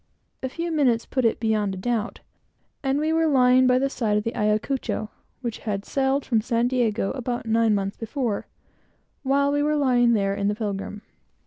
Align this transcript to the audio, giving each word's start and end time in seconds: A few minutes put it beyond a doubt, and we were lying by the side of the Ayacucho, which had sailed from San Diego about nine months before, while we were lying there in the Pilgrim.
A 0.41 0.49
few 0.49 0.71
minutes 0.71 1.05
put 1.05 1.25
it 1.25 1.39
beyond 1.39 1.75
a 1.75 1.77
doubt, 1.77 2.21
and 2.81 2.97
we 2.99 3.13
were 3.13 3.27
lying 3.27 3.67
by 3.67 3.77
the 3.77 3.87
side 3.87 4.17
of 4.17 4.23
the 4.23 4.33
Ayacucho, 4.35 5.11
which 5.41 5.59
had 5.59 5.85
sailed 5.85 6.25
from 6.25 6.41
San 6.41 6.67
Diego 6.67 7.11
about 7.11 7.45
nine 7.45 7.75
months 7.75 7.97
before, 7.97 8.47
while 9.21 9.51
we 9.51 9.61
were 9.61 9.75
lying 9.75 10.13
there 10.13 10.33
in 10.33 10.47
the 10.47 10.55
Pilgrim. 10.55 11.03